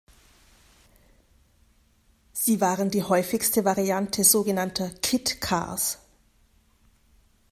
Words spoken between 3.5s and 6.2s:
Variante so genannter Kit Cars.